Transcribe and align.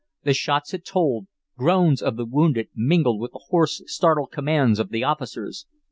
The 0.23 0.33
shots 0.33 0.71
had 0.71 0.83
told. 0.83 1.27
Groans 1.59 2.01
of 2.01 2.15
the 2.17 2.25
wounded 2.25 2.69
mingled 2.75 3.19
with 3.21 3.33
the 3.33 3.43
hoarse, 3.49 3.83
startled 3.85 4.31
commands 4.31 4.79
of 4.79 4.89
the 4.89 5.03
officers. 5.03 5.67